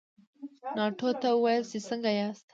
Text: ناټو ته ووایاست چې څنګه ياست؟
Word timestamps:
ناټو 0.75 1.09
ته 1.21 1.27
ووایاست 1.33 1.69
چې 1.71 1.79
څنګه 1.87 2.09
ياست؟ 2.19 2.45